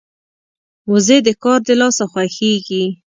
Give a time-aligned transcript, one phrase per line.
[0.91, 2.83] وزې د کار د لاسه خوښيږي